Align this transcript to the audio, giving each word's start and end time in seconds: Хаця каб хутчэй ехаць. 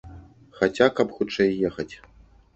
Хаця 0.59 0.87
каб 1.01 1.13
хутчэй 1.19 1.55
ехаць. 1.71 1.89